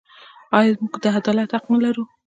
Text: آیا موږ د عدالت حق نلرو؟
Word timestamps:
آیا 0.57 0.71
موږ 0.83 0.95
د 1.03 1.05
عدالت 1.19 1.49
حق 1.55 1.65
نلرو؟ 1.73 2.03